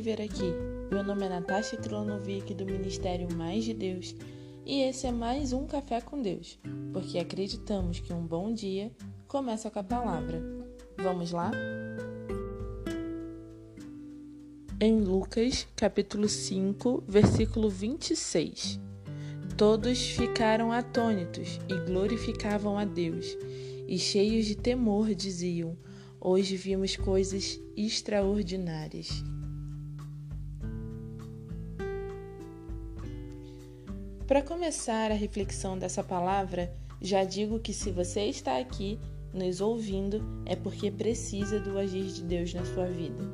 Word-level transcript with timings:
ver 0.00 0.20
aqui. 0.22 0.54
Meu 0.90 1.04
nome 1.04 1.26
é 1.26 1.28
Natasha 1.28 1.76
Kronovic, 1.76 2.54
do 2.54 2.64
Ministério 2.64 3.28
Mais 3.36 3.64
de 3.64 3.74
Deus, 3.74 4.14
e 4.64 4.80
esse 4.80 5.06
é 5.06 5.12
mais 5.12 5.52
um 5.52 5.66
Café 5.66 6.00
com 6.00 6.22
Deus, 6.22 6.58
porque 6.92 7.18
acreditamos 7.18 8.00
que 8.00 8.12
um 8.12 8.26
bom 8.26 8.52
dia 8.52 8.90
começa 9.28 9.70
com 9.70 9.78
a 9.78 9.84
palavra. 9.84 10.42
Vamos 10.96 11.32
lá? 11.32 11.50
Em 14.80 15.00
Lucas, 15.00 15.66
capítulo 15.76 16.28
5, 16.28 17.04
versículo 17.06 17.68
26. 17.68 18.80
Todos 19.54 20.00
ficaram 20.00 20.72
atônitos 20.72 21.60
e 21.68 21.74
glorificavam 21.86 22.78
a 22.78 22.86
Deus, 22.86 23.36
e 23.86 23.98
cheios 23.98 24.46
de 24.46 24.56
temor 24.56 25.14
diziam: 25.14 25.76
Hoje 26.18 26.56
vimos 26.56 26.96
coisas 26.96 27.60
extraordinárias. 27.76 29.22
Para 34.30 34.42
começar 34.42 35.10
a 35.10 35.14
reflexão 35.14 35.76
dessa 35.76 36.04
palavra, 36.04 36.72
já 37.02 37.24
digo 37.24 37.58
que 37.58 37.74
se 37.74 37.90
você 37.90 38.26
está 38.26 38.60
aqui 38.60 38.96
nos 39.34 39.60
ouvindo, 39.60 40.22
é 40.46 40.54
porque 40.54 40.88
precisa 40.88 41.58
do 41.58 41.76
agir 41.76 42.04
de 42.04 42.22
Deus 42.22 42.54
na 42.54 42.64
sua 42.64 42.86
vida. 42.86 43.24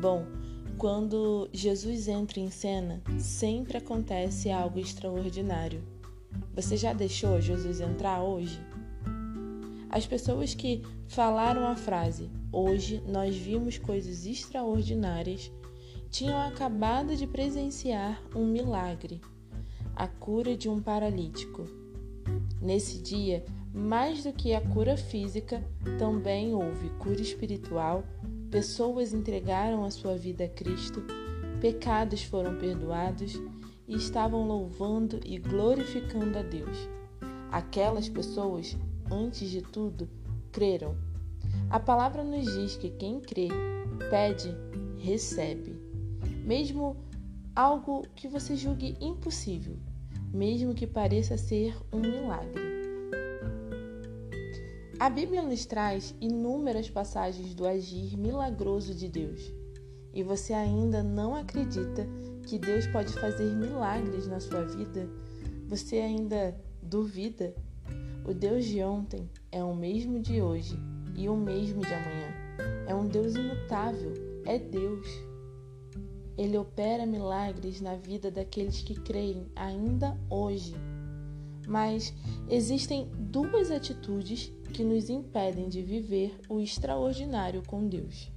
Bom, 0.00 0.26
quando 0.76 1.48
Jesus 1.52 2.08
entra 2.08 2.40
em 2.40 2.50
cena, 2.50 3.00
sempre 3.20 3.78
acontece 3.78 4.50
algo 4.50 4.80
extraordinário. 4.80 5.80
Você 6.56 6.76
já 6.76 6.92
deixou 6.92 7.40
Jesus 7.40 7.80
entrar 7.80 8.20
hoje? 8.20 8.60
As 9.88 10.04
pessoas 10.04 10.54
que 10.54 10.82
falaram 11.06 11.68
a 11.68 11.76
frase 11.76 12.28
Hoje 12.50 13.00
nós 13.06 13.36
vimos 13.36 13.78
coisas 13.78 14.26
extraordinárias 14.26 15.52
tinham 16.10 16.40
acabado 16.40 17.14
de 17.16 17.28
presenciar 17.28 18.20
um 18.34 18.44
milagre 18.44 19.20
a 19.96 20.06
cura 20.06 20.56
de 20.56 20.68
um 20.68 20.80
paralítico. 20.80 21.66
Nesse 22.60 22.98
dia, 22.98 23.44
mais 23.72 24.24
do 24.24 24.32
que 24.32 24.54
a 24.54 24.60
cura 24.60 24.96
física, 24.96 25.62
também 25.98 26.54
houve 26.54 26.88
cura 26.98 27.20
espiritual, 27.20 28.04
pessoas 28.50 29.12
entregaram 29.12 29.84
a 29.84 29.90
sua 29.90 30.16
vida 30.16 30.44
a 30.44 30.48
Cristo, 30.48 31.02
pecados 31.60 32.22
foram 32.22 32.56
perdoados 32.56 33.40
e 33.86 33.96
estavam 33.96 34.46
louvando 34.46 35.20
e 35.24 35.38
glorificando 35.38 36.38
a 36.38 36.42
Deus. 36.42 36.88
Aquelas 37.50 38.08
pessoas 38.08 38.76
antes 39.10 39.50
de 39.50 39.62
tudo, 39.62 40.08
creram. 40.52 40.96
A 41.70 41.78
palavra 41.80 42.22
nos 42.22 42.44
diz 42.52 42.76
que 42.76 42.90
quem 42.90 43.20
crê, 43.20 43.48
pede, 44.10 44.54
recebe. 44.98 45.76
Mesmo 46.44 46.96
algo 47.54 48.02
que 48.16 48.26
você 48.26 48.56
julgue 48.56 48.96
impossível, 49.00 49.76
mesmo 50.32 50.74
que 50.74 50.86
pareça 50.86 51.36
ser 51.36 51.76
um 51.92 52.00
milagre. 52.00 52.62
A 54.98 55.08
Bíblia 55.08 55.42
nos 55.42 55.64
traz 55.64 56.14
inúmeras 56.20 56.90
passagens 56.90 57.54
do 57.54 57.66
agir 57.66 58.16
milagroso 58.16 58.94
de 58.94 59.08
Deus. 59.08 59.52
E 60.12 60.22
você 60.22 60.52
ainda 60.52 61.02
não 61.02 61.34
acredita 61.34 62.08
que 62.46 62.58
Deus 62.58 62.86
pode 62.86 63.12
fazer 63.12 63.52
milagres 63.54 64.26
na 64.26 64.40
sua 64.40 64.64
vida? 64.64 65.08
Você 65.68 65.96
ainda 65.98 66.56
duvida? 66.82 67.54
O 68.24 68.32
Deus 68.32 68.64
de 68.64 68.82
ontem 68.82 69.28
é 69.52 69.62
o 69.62 69.74
mesmo 69.74 70.20
de 70.20 70.40
hoje 70.40 70.78
e 71.14 71.28
o 71.28 71.36
mesmo 71.36 71.80
de 71.82 71.92
amanhã. 71.92 72.32
É 72.86 72.94
um 72.94 73.06
Deus 73.06 73.34
imutável, 73.34 74.12
é 74.46 74.58
Deus. 74.58 75.06
Ele 76.36 76.56
opera 76.58 77.06
milagres 77.06 77.80
na 77.80 77.94
vida 77.94 78.30
daqueles 78.30 78.82
que 78.82 78.94
creem 78.94 79.46
ainda 79.54 80.18
hoje. 80.28 80.74
Mas 81.66 82.12
existem 82.48 83.10
duas 83.18 83.70
atitudes 83.70 84.52
que 84.72 84.84
nos 84.84 85.08
impedem 85.08 85.68
de 85.68 85.82
viver 85.82 86.38
o 86.48 86.60
extraordinário 86.60 87.62
com 87.66 87.86
Deus. 87.88 88.30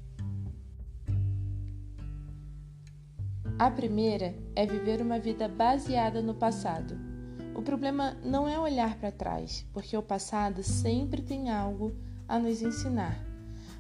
A 3.60 3.72
primeira 3.72 4.36
é 4.56 4.66
viver 4.66 5.02
uma 5.02 5.20
vida 5.20 5.48
baseada 5.48 6.22
no 6.22 6.36
passado 6.36 6.96
o 7.58 7.62
problema 7.64 8.16
não 8.24 8.48
é 8.48 8.60
olhar 8.60 9.00
para 9.00 9.12
trás, 9.12 9.66
porque 9.74 9.98
o 9.98 10.04
passado 10.04 10.62
sempre 10.62 11.24
tem 11.24 11.50
algo 11.50 11.92
a 12.28 12.38
nos 12.38 12.62
ensinar, 12.62 13.20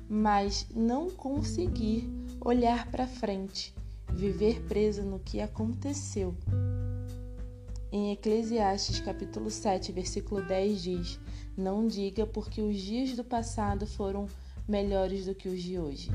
mas 0.09 0.67
não 0.73 1.11
conseguir 1.11 2.09
olhar 2.41 2.89
para 2.89 3.05
frente, 3.05 3.75
viver 4.17 4.61
preso 4.63 5.03
no 5.03 5.19
que 5.19 5.39
aconteceu. 5.39 6.35
Em 7.91 8.11
Eclesiastes 8.11 8.99
capítulo 8.99 9.49
7, 9.49 9.93
versículo 9.93 10.45
10 10.45 10.81
diz: 10.81 11.19
Não 11.55 11.87
diga 11.87 12.25
porque 12.25 12.61
os 12.61 12.75
dias 12.75 13.15
do 13.15 13.23
passado 13.23 13.87
foram 13.87 14.27
melhores 14.67 15.25
do 15.25 15.33
que 15.33 15.47
os 15.47 15.63
de 15.63 15.79
hoje, 15.79 16.09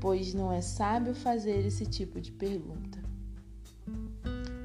pois 0.00 0.34
não 0.34 0.52
é 0.52 0.60
sábio 0.60 1.14
fazer 1.14 1.64
esse 1.64 1.86
tipo 1.86 2.20
de 2.20 2.30
pergunta 2.30 3.04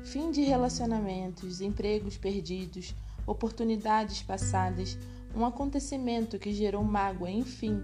fim 0.09 0.31
de 0.31 0.41
relacionamentos, 0.41 1.61
empregos 1.61 2.17
perdidos, 2.17 2.95
oportunidades 3.27 4.23
passadas, 4.23 4.97
um 5.35 5.45
acontecimento 5.45 6.39
que 6.39 6.51
gerou 6.51 6.83
mágoa, 6.83 7.29
enfim, 7.29 7.79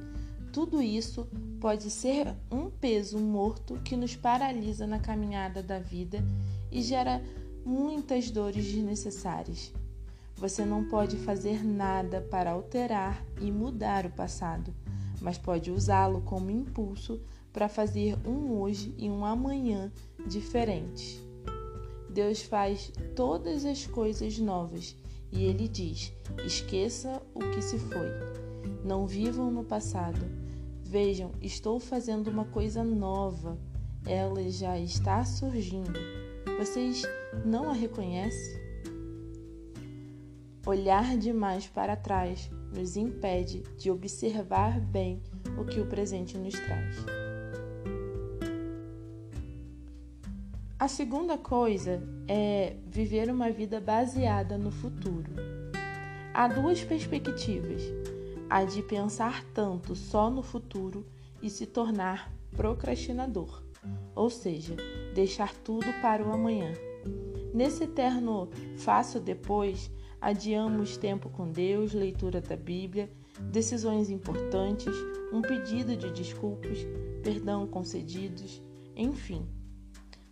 tudo 0.56 0.82
isso 0.82 1.28
pode 1.60 1.92
ser 1.92 2.34
um 2.50 2.70
peso 2.70 3.20
morto 3.20 3.78
que 3.84 3.98
nos 3.98 4.16
paralisa 4.16 4.88
na 4.88 4.98
caminhada 4.98 5.62
da 5.62 5.80
vida 5.80 6.24
e 6.72 6.82
gera 6.82 7.22
muitas 7.66 8.32
dores 8.32 8.64
desnecessárias. 8.64 9.74
Você 10.38 10.64
não 10.64 10.86
pode 10.86 11.18
fazer 11.18 11.62
nada 11.62 12.22
para 12.22 12.52
alterar 12.52 13.22
e 13.42 13.52
mudar 13.52 14.06
o 14.06 14.12
passado, 14.12 14.74
mas 15.20 15.38
pode 15.38 15.70
usá-lo 15.72 16.22
como 16.22 16.50
impulso 16.50 17.20
para 17.52 17.68
fazer 17.68 18.18
um 18.26 18.58
hoje 18.58 18.96
e 18.98 19.10
um 19.10 19.26
amanhã 19.26 19.92
diferentes. 20.26 21.22
Deus 22.10 22.42
faz 22.42 22.94
todas 23.14 23.66
as 23.66 23.86
coisas 23.88 24.40
novas 24.40 24.96
e 25.34 25.44
ele 25.44 25.68
diz: 25.68 26.14
esqueça 26.46 27.22
o 27.34 27.40
que 27.40 27.62
se 27.62 27.78
foi. 27.78 28.08
Não 28.86 29.06
vivam 29.06 29.52
no 29.52 29.66
passado. 29.66 30.45
Vejam, 30.88 31.31
estou 31.41 31.79
fazendo 31.79 32.28
uma 32.29 32.46
coisa 32.46 32.84
nova. 32.84 33.57
Ela 34.06 34.47
já 34.51 34.79
está 34.79 35.25
surgindo. 35.25 36.00
Vocês 36.59 37.01
não 37.44 37.72
a 37.72 37.73
reconhecem? 37.73 38.63
Olhar 40.66 41.18
demais 41.18 41.68
para 41.68 41.96
trás 41.96 42.51
nos 42.72 42.96
impede 42.96 43.63
de 43.79 43.90
observar 43.90 44.79
bem 44.79 45.22
o 45.59 45.66
que 45.66 45.79
o 45.79 45.88
presente 45.88 46.38
nos 46.38 46.53
traz. 46.53 46.96
A 50.78 50.88
segunda 50.88 51.35
coisa 51.35 52.02
é 52.28 52.75
viver 52.85 53.31
uma 53.31 53.50
vida 53.50 53.81
baseada 53.81 54.56
no 54.56 54.69
futuro. 54.72 55.31
Há 56.31 56.47
duas 56.47 56.84
perspectivas: 56.84 57.81
a 58.56 58.64
de 58.64 58.82
pensar 58.82 59.44
tanto 59.54 59.94
só 59.98 60.30
no 60.30 60.42
futuro 60.42 61.06
e 61.42 61.50
se 61.50 61.66
tornar 61.66 62.32
procrastinador, 62.56 63.62
ou 64.16 64.30
seja, 64.30 64.78
deixar 65.14 65.54
tudo 65.56 65.88
para 66.02 66.26
o 66.26 66.32
amanhã. 66.32 66.72
Nesse 67.54 67.84
eterno 67.84 68.50
faço 68.78 69.20
depois, 69.20 69.92
adiamos 70.22 70.96
tempo 70.96 71.29
com 71.29 71.52
Deus, 71.52 71.91
leitura 71.91 72.40
da 72.40 72.56
Bíblia, 72.56 73.12
decisões 73.52 74.09
importantes, 74.09 74.96
um 75.34 75.41
pedido 75.41 75.97
de 75.97 76.09
desculpas, 76.14 76.78
perdão 77.24 77.68
concedidos, 77.68 78.62
enfim. 78.96 79.46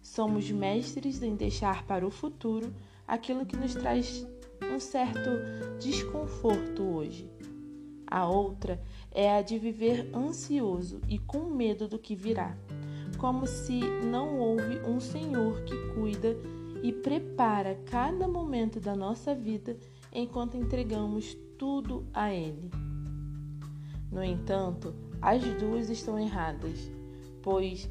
Somos 0.01 0.50
mestres 0.50 1.21
em 1.21 1.36
deixar 1.36 1.86
para 1.86 2.07
o 2.07 2.09
futuro 2.09 2.74
aquilo 3.06 3.45
que 3.45 3.57
nos 3.57 3.75
traz 3.75 4.25
um 4.74 4.80
certo 4.80 5.30
desconforto 5.77 6.83
hoje. 6.83 7.30
A 8.13 8.27
outra 8.27 8.80
é 9.10 9.36
a 9.36 9.42
de 9.42 9.57
viver 9.57 10.07
ansioso 10.15 11.01
e 11.10 11.18
com 11.18 11.50
medo 11.50 11.88
do 11.88 11.98
que 11.98 12.15
virá, 12.15 12.56
como 13.18 13.48
se 13.48 13.80
não 14.06 14.38
houve 14.38 14.77
um 14.88 15.00
Senhor 15.00 15.63
que 15.63 15.75
cuida 15.95 16.38
e 16.83 16.94
prepara 16.94 17.74
cada 17.88 18.27
momento 18.27 18.80
da 18.80 18.95
nossa 18.95 19.33
vida 19.33 19.75
enquanto 20.13 20.56
entregamos 20.56 21.36
tudo 21.57 22.06
a 22.13 22.31
Ele. 22.31 22.69
No 24.12 24.24
entanto, 24.24 24.94
as 25.19 25.44
duas 25.56 25.89
estão 25.89 26.19
erradas, 26.19 26.92
pois 27.42 27.89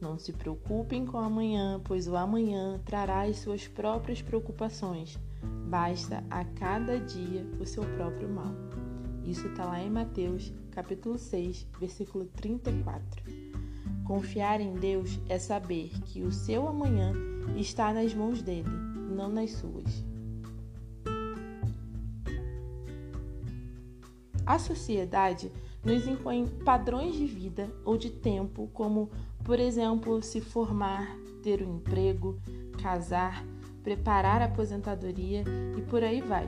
não 0.00 0.20
se 0.20 0.32
preocupem 0.32 1.04
com 1.04 1.18
amanhã, 1.18 1.80
pois 1.82 2.06
o 2.06 2.14
amanhã 2.14 2.80
trará 2.84 3.22
as 3.22 3.38
suas 3.38 3.66
próprias 3.66 4.22
preocupações. 4.22 5.18
Basta 5.68 6.22
a 6.30 6.44
cada 6.44 7.00
dia 7.00 7.44
o 7.58 7.66
seu 7.66 7.82
próprio 7.96 8.28
mal. 8.28 8.54
Isso 9.26 9.46
está 9.46 9.64
lá 9.64 9.80
em 9.82 9.90
Mateus, 9.90 10.52
capítulo 10.70 11.18
6, 11.18 11.66
versículo 11.80 12.26
34. 12.36 13.22
Confiar 14.04 14.60
em 14.60 14.74
Deus 14.74 15.18
é 15.28 15.38
saber 15.38 15.90
que 16.04 16.22
o 16.22 16.30
seu 16.30 16.68
amanhã 16.68 17.12
está 17.56 17.92
nas 17.92 18.12
mãos 18.12 18.42
dele, 18.42 18.68
não 19.16 19.30
nas 19.30 19.50
suas. 19.52 20.04
A 24.44 24.58
sociedade 24.58 25.50
nos 25.82 26.06
impõe 26.06 26.46
padrões 26.46 27.14
de 27.14 27.24
vida 27.24 27.70
ou 27.82 27.96
de 27.96 28.10
tempo, 28.10 28.68
como, 28.74 29.10
por 29.42 29.58
exemplo, 29.58 30.22
se 30.22 30.40
formar, 30.40 31.16
ter 31.42 31.62
um 31.62 31.76
emprego, 31.76 32.38
casar, 32.82 33.42
preparar 33.82 34.42
a 34.42 34.46
aposentadoria 34.46 35.44
e 35.78 35.82
por 35.82 36.04
aí 36.04 36.20
vai. 36.20 36.46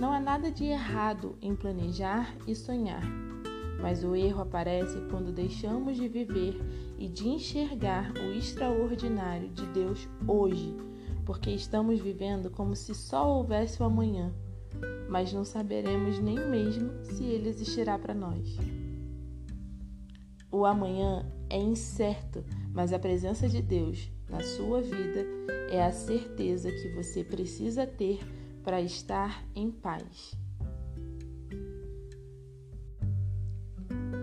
Não 0.00 0.12
há 0.12 0.18
nada 0.18 0.50
de 0.50 0.64
errado 0.64 1.36
em 1.40 1.54
planejar 1.54 2.34
e 2.46 2.54
sonhar, 2.54 3.02
mas 3.80 4.02
o 4.02 4.16
erro 4.16 4.40
aparece 4.40 4.98
quando 5.10 5.30
deixamos 5.30 5.96
de 5.96 6.08
viver 6.08 6.58
e 6.98 7.06
de 7.06 7.28
enxergar 7.28 8.12
o 8.14 8.32
extraordinário 8.32 9.50
de 9.50 9.66
Deus 9.66 10.08
hoje, 10.26 10.74
porque 11.24 11.50
estamos 11.50 12.00
vivendo 12.00 12.50
como 12.50 12.74
se 12.74 12.94
só 12.94 13.28
houvesse 13.28 13.82
o 13.82 13.84
amanhã 13.84 14.32
mas 15.08 15.32
não 15.32 15.44
saberemos 15.44 16.18
nem 16.20 16.38
mesmo 16.48 16.92
se 17.02 17.24
ele 17.24 17.48
existirá 17.48 17.98
para 17.98 18.14
nós. 18.14 18.56
O 20.50 20.64
amanhã 20.64 21.26
é 21.48 21.58
incerto, 21.58 22.44
mas 22.72 22.92
a 22.92 22.98
presença 22.98 23.48
de 23.48 23.60
Deus 23.60 24.10
na 24.28 24.40
sua 24.40 24.80
vida 24.80 25.26
é 25.70 25.82
a 25.82 25.92
certeza 25.92 26.70
que 26.70 26.88
você 26.90 27.24
precisa 27.24 27.86
ter 27.86 28.20
para 28.62 28.80
estar 28.80 29.44
em 29.54 29.70
paz. 29.70 30.36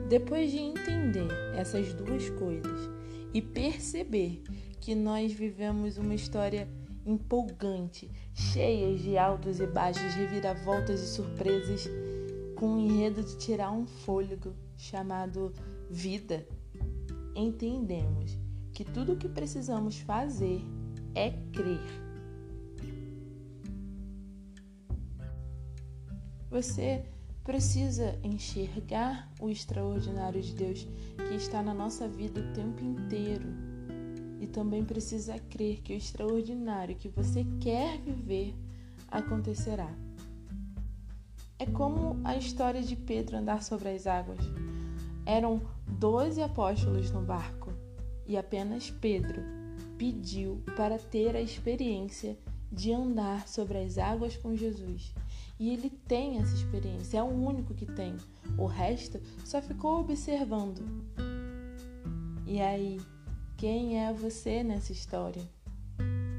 Depois 0.09 0.51
de 0.51 0.57
entender 0.57 1.27
essas 1.53 1.93
duas 1.93 2.29
coisas 2.29 2.89
e 3.33 3.41
perceber 3.41 4.41
que 4.79 4.95
nós 4.95 5.33
vivemos 5.33 5.97
uma 5.97 6.15
história 6.15 6.67
empolgante, 7.05 8.09
cheias 8.33 9.01
de 9.01 9.17
altos 9.17 9.59
e 9.59 9.67
baixos, 9.67 10.13
reviravoltas 10.13 11.01
e 11.01 11.07
surpresas, 11.07 11.89
com 12.55 12.73
um 12.73 12.79
enredo 12.79 13.23
de 13.23 13.37
tirar 13.37 13.71
um 13.71 13.85
fôlego 13.85 14.53
chamado 14.77 15.53
vida. 15.89 16.45
Entendemos 17.35 18.37
que 18.73 18.83
tudo 18.83 19.13
o 19.13 19.17
que 19.17 19.27
precisamos 19.27 19.99
fazer 19.99 20.61
é 21.13 21.31
crer. 21.51 22.06
Você 26.49 27.03
precisa 27.43 28.17
enxergar 28.23 29.31
o 29.39 29.49
extraordinário 29.49 30.41
de 30.41 30.53
Deus 30.53 30.87
que 31.29 31.35
está 31.35 31.61
na 31.61 31.73
nossa 31.73 32.07
vida 32.07 32.41
o 32.41 32.53
tempo 32.53 32.83
inteiro 32.83 33.47
e 34.39 34.47
também 34.47 34.83
precisa 34.83 35.39
crer 35.39 35.81
que 35.81 35.93
o 35.93 35.95
extraordinário 35.95 36.95
que 36.95 37.09
você 37.09 37.45
quer 37.59 37.99
viver 37.99 38.55
acontecerá. 39.09 39.89
É 41.59 41.65
como 41.65 42.19
a 42.23 42.37
história 42.37 42.81
de 42.81 42.95
Pedro 42.95 43.37
andar 43.37 43.63
sobre 43.63 43.89
as 43.89 44.05
águas. 44.05 44.39
Eram 45.25 45.61
doze 45.87 46.41
apóstolos 46.41 47.11
no 47.11 47.21
barco 47.21 47.73
e 48.27 48.37
apenas 48.37 48.89
Pedro 48.89 49.41
pediu 49.97 50.61
para 50.75 50.99
ter 50.99 51.35
a 51.35 51.41
experiência 51.41 52.37
de 52.71 52.93
andar 52.93 53.47
sobre 53.47 53.79
as 53.79 53.97
águas 53.97 54.37
com 54.37 54.55
Jesus. 54.55 55.13
E 55.59 55.73
ele 55.73 55.89
tem 55.89 56.37
essa 56.37 56.53
experiência, 56.53 57.17
é 57.17 57.23
o 57.23 57.27
único 57.27 57.73
que 57.73 57.85
tem. 57.85 58.15
O 58.57 58.65
resto 58.65 59.19
só 59.43 59.61
ficou 59.61 59.99
observando. 59.99 60.83
E 62.45 62.61
aí, 62.61 62.99
quem 63.57 64.03
é 64.03 64.13
você 64.13 64.63
nessa 64.63 64.91
história? 64.91 65.41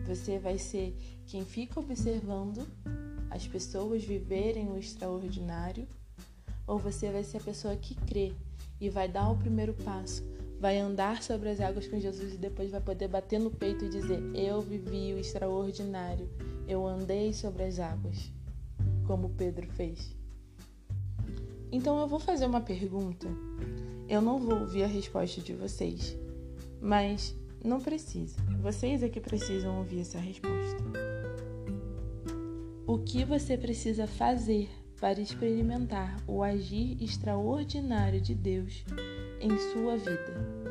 Você 0.07 0.39
vai 0.39 0.57
ser 0.57 0.97
quem 1.27 1.45
fica 1.45 1.81
observando 1.81 2.67
as 3.31 3.47
pessoas 3.47 4.05
viverem 4.05 4.71
o 4.71 4.79
extraordinário? 4.79 5.87
Ou 6.67 6.79
você 6.79 7.11
vai 7.11 7.25
ser 7.25 7.39
a 7.39 7.43
pessoa 7.43 7.77
que 7.77 7.95
crê 7.95 8.33
e 8.81 8.89
vai 8.89 9.09
dar 9.09 9.31
o 9.31 9.37
primeiro 9.37 9.75
passo, 9.75 10.23
vai 10.61 10.79
andar 10.79 11.23
sobre 11.23 11.49
as 11.49 11.61
águas 11.61 11.87
com 11.87 11.99
Jesus 11.99 12.35
e 12.35 12.39
depois 12.39 12.71
vai 12.71 12.81
poder 12.81 13.09
bater 13.09 13.41
no 13.41 13.51
peito 13.51 13.85
e 13.85 13.89
dizer: 13.89 14.21
Eu 14.35 14.61
vivi 14.61 15.13
o 15.13 15.19
extraordinário, 15.19 16.29
eu 16.67 16.87
andei 16.87 17.33
sobre 17.33 17.65
as 17.65 17.79
águas, 17.79 18.31
como 19.09 19.31
Pedro 19.31 19.67
fez? 19.73 20.17
Então 21.73 21.99
eu 21.99 22.07
vou 22.07 22.21
fazer 22.21 22.47
uma 22.47 22.61
pergunta. 22.61 23.27
Eu 24.09 24.23
não 24.23 24.39
vou 24.39 24.61
ouvir 24.61 24.85
a 24.85 24.87
resposta 24.87 25.41
de 25.41 25.53
vocês 25.53 26.17
mas 26.81 27.37
não 27.65 27.81
precisa. 27.81 28.37
Vocês 28.61 29.03
é 29.03 29.09
que 29.09 29.21
precisam 29.21 29.79
ouvir 29.79 30.01
essa 30.01 30.19
resposta. 30.19 30.83
O 32.87 32.99
que 32.99 33.25
você 33.25 33.57
precisa 33.57 34.07
fazer 34.07 34.69
para 34.99 35.21
experimentar 35.21 36.17
o 36.27 36.43
agir 36.43 36.97
extraordinário 37.03 38.21
de 38.21 38.35
Deus 38.35 38.85
em 39.41 39.57
sua 39.73 39.97
vida? 39.97 40.69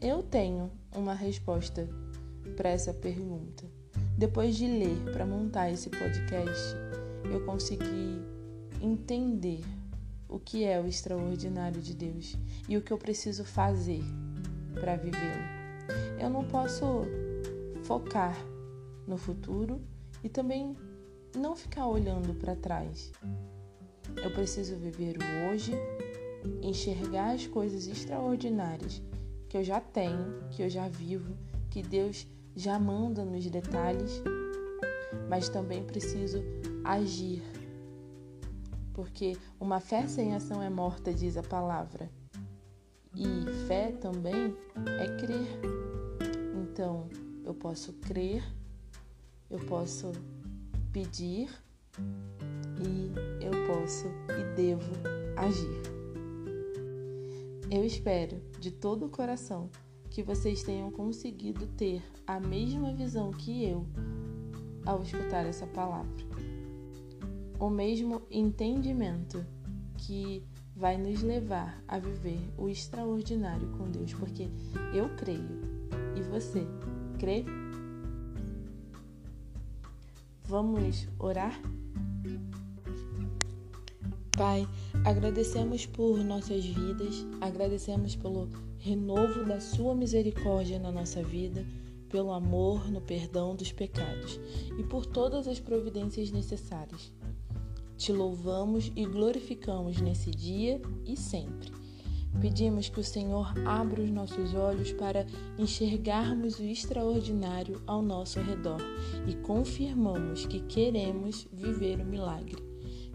Eu 0.00 0.22
tenho 0.22 0.70
uma 0.94 1.14
resposta 1.14 1.88
para 2.56 2.68
essa 2.68 2.92
pergunta. 2.92 3.64
Depois 4.16 4.54
de 4.56 4.66
ler 4.68 5.12
para 5.12 5.26
montar 5.26 5.72
esse 5.72 5.90
podcast, 5.90 6.76
eu 7.32 7.44
consegui 7.44 8.22
entender 8.80 9.64
o 10.28 10.38
que 10.38 10.64
é 10.64 10.80
o 10.80 10.86
extraordinário 10.86 11.82
de 11.82 11.94
Deus 11.94 12.36
e 12.68 12.76
o 12.76 12.82
que 12.82 12.92
eu 12.92 12.98
preciso 12.98 13.44
fazer 13.44 14.02
para 14.80 14.94
vivê-lo. 14.94 16.20
Eu 16.20 16.30
não 16.30 16.44
posso 16.44 17.02
focar 17.82 18.36
no 19.06 19.16
futuro 19.16 19.80
e 20.22 20.28
também 20.28 20.76
não 21.36 21.56
ficar 21.56 21.88
olhando 21.88 22.34
para 22.34 22.54
trás. 22.54 23.10
Eu 24.22 24.32
preciso 24.32 24.76
viver 24.76 25.16
o 25.18 25.50
hoje, 25.50 25.72
enxergar 26.62 27.34
as 27.34 27.48
coisas 27.48 27.88
extraordinárias 27.88 29.02
que 29.48 29.56
eu 29.56 29.64
já 29.64 29.80
tenho, 29.80 30.48
que 30.50 30.62
eu 30.62 30.70
já 30.70 30.88
vivo, 30.88 31.36
que 31.68 31.82
Deus 31.82 32.26
já 32.54 32.78
manda 32.78 33.24
nos 33.24 33.46
detalhes, 33.46 34.22
mas 35.28 35.48
também 35.48 35.84
preciso 35.84 36.42
agir 36.84 37.42
porque 38.94 39.36
uma 39.60 39.80
fé 39.80 40.06
sem 40.06 40.34
ação 40.34 40.62
é 40.62 40.70
morta, 40.70 41.12
diz 41.12 41.36
a 41.36 41.42
palavra. 41.42 42.08
E 43.14 43.66
fé 43.66 43.90
também 43.92 44.56
é 45.00 45.16
crer. 45.18 45.60
Então, 46.62 47.08
eu 47.44 47.52
posso 47.52 47.92
crer, 47.94 48.42
eu 49.50 49.58
posso 49.66 50.12
pedir 50.92 51.50
e 52.80 53.44
eu 53.44 53.66
posso 53.66 54.06
e 54.38 54.56
devo 54.56 54.92
agir. 55.36 55.82
Eu 57.70 57.84
espero 57.84 58.40
de 58.60 58.70
todo 58.70 59.06
o 59.06 59.10
coração 59.10 59.68
que 60.14 60.22
vocês 60.22 60.62
tenham 60.62 60.90
conseguido 60.90 61.66
ter 61.66 62.02
a 62.26 62.40
mesma 62.40 62.94
visão 62.94 63.30
que 63.32 63.64
eu 63.64 63.86
ao 64.86 65.02
escutar 65.02 65.44
essa 65.44 65.66
palavra 65.66 66.24
o 67.58 67.70
mesmo 67.70 68.22
entendimento 68.30 69.44
que 69.96 70.44
vai 70.76 70.98
nos 70.98 71.22
levar 71.22 71.82
a 71.86 71.98
viver 71.98 72.38
o 72.58 72.68
extraordinário 72.68 73.68
com 73.70 73.90
Deus, 73.90 74.12
porque 74.12 74.48
eu 74.92 75.08
creio 75.16 75.62
e 76.16 76.22
você 76.22 76.66
crê? 77.18 77.44
Vamos 80.44 81.08
orar? 81.18 81.58
Pai, 84.36 84.68
agradecemos 85.04 85.86
por 85.86 86.18
nossas 86.18 86.64
vidas, 86.64 87.24
agradecemos 87.40 88.16
pelo 88.16 88.48
renovo 88.84 89.46
da 89.46 89.60
Sua 89.60 89.94
misericórdia 89.94 90.78
na 90.78 90.92
nossa 90.92 91.22
vida, 91.22 91.64
pelo 92.10 92.30
amor 92.30 92.90
no 92.90 93.00
perdão 93.00 93.56
dos 93.56 93.72
pecados 93.72 94.38
e 94.78 94.82
por 94.82 95.06
todas 95.06 95.48
as 95.48 95.58
providências 95.58 96.30
necessárias. 96.30 97.10
Te 97.96 98.12
louvamos 98.12 98.92
e 98.94 99.06
glorificamos 99.06 100.02
nesse 100.02 100.30
dia 100.30 100.82
e 101.06 101.16
sempre. 101.16 101.72
Pedimos 102.42 102.90
que 102.90 103.00
o 103.00 103.04
Senhor 103.04 103.54
abra 103.66 104.02
os 104.02 104.10
nossos 104.10 104.54
olhos 104.54 104.92
para 104.92 105.24
enxergarmos 105.58 106.58
o 106.58 106.64
extraordinário 106.64 107.80
ao 107.86 108.02
nosso 108.02 108.38
redor 108.38 108.82
e 109.26 109.34
confirmamos 109.36 110.44
que 110.44 110.60
queremos 110.60 111.48
viver 111.50 112.00
o 112.00 112.04
milagre. 112.04 112.62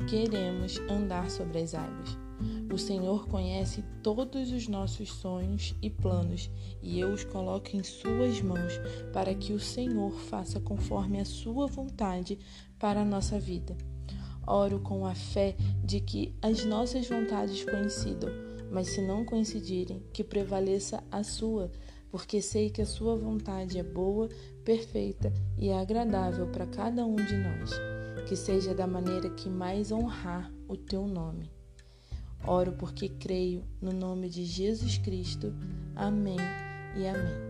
Queremos 0.10 0.80
andar 0.90 1.30
sobre 1.30 1.60
as 1.60 1.76
águas. 1.76 2.29
O 2.72 2.78
Senhor 2.78 3.28
conhece 3.28 3.84
todos 4.04 4.52
os 4.52 4.68
nossos 4.68 5.12
sonhos 5.12 5.76
e 5.82 5.90
planos 5.90 6.50
e 6.82 7.00
eu 7.00 7.12
os 7.12 7.24
coloco 7.24 7.76
em 7.76 7.84
Suas 7.84 8.42
mãos 8.42 8.74
para 9.12 9.34
que 9.34 9.54
o 9.54 9.60
Senhor 9.60 10.12
faça 10.12 10.60
conforme 10.60 11.20
a 11.20 11.26
Sua 11.26 11.68
vontade 11.68 12.40
para 12.78 13.02
a 13.02 13.06
nossa 13.06 13.40
vida. 13.40 13.76
Oro 14.48 14.80
com 14.80 15.06
a 15.06 15.14
fé 15.14 15.56
de 15.84 16.00
que 16.00 16.34
as 16.42 16.66
nossas 16.66 17.08
vontades 17.08 17.64
coincidam, 17.64 18.32
mas 18.72 18.88
se 18.90 19.02
não 19.02 19.24
coincidirem, 19.26 20.04
que 20.12 20.24
prevaleça 20.24 21.04
a 21.12 21.24
sua, 21.24 21.72
porque 22.10 22.42
sei 22.42 22.70
que 22.70 22.82
a 22.82 22.86
sua 22.86 23.16
vontade 23.16 23.78
é 23.78 23.84
boa, 23.84 24.28
perfeita 24.64 25.32
e 25.58 25.72
agradável 25.72 26.48
para 26.48 26.66
cada 26.66 27.06
um 27.06 27.16
de 27.16 27.36
nós, 27.36 27.72
que 28.28 28.36
seja 28.36 28.74
da 28.74 28.88
maneira 28.88 29.30
que 29.30 29.50
mais 29.50 29.92
honrar 29.92 30.52
o 30.68 30.76
teu 30.76 31.08
nome. 31.08 31.59
Oro 32.46 32.74
porque 32.74 33.10
creio 33.10 33.64
no 33.82 33.92
nome 33.92 34.30
de 34.30 34.46
Jesus 34.46 34.98
Cristo. 34.98 35.54
Amém 35.96 36.38
e 36.96 37.08
amém. 37.08 37.50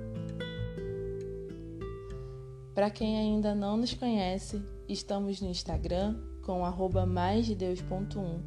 Para 2.74 2.90
quem 2.90 3.18
ainda 3.18 3.54
não 3.54 3.78
nos 3.78 3.94
conhece, 3.94 4.64
estamos 4.88 5.42
no 5.42 5.50
Instagram 5.50 6.18
com 6.44 6.66
arroba 6.66 7.06
maisdedeus.1 7.06 8.40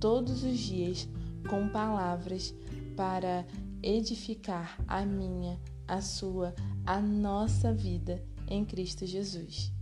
todos 0.00 0.42
os 0.42 0.58
dias 0.58 1.08
com 1.48 1.68
palavras 1.68 2.54
para 2.96 3.46
edificar 3.82 4.78
a 4.88 5.04
minha, 5.04 5.60
a 5.86 6.00
sua, 6.00 6.54
a 6.84 7.00
nossa 7.00 7.72
vida 7.72 8.22
em 8.48 8.64
Cristo 8.64 9.06
Jesus. 9.06 9.72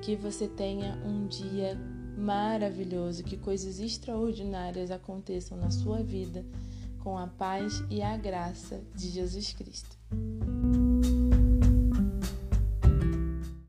Que 0.00 0.16
você 0.16 0.48
tenha 0.48 0.96
um 1.04 1.26
dia 1.26 1.78
maravilhoso, 2.16 3.24
que 3.24 3.36
coisas 3.36 3.80
extraordinárias 3.80 4.90
aconteçam 4.90 5.56
na 5.56 5.70
sua 5.70 6.02
vida 6.02 6.44
com 7.02 7.18
a 7.18 7.26
paz 7.26 7.84
e 7.90 8.02
a 8.02 8.16
graça 8.16 8.80
de 8.94 9.08
Jesus 9.08 9.52
Cristo. 9.52 10.01